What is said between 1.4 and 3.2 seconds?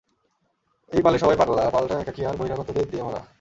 পাগলা, পালটা একাকী আর বহিরাগতদের দিয়ে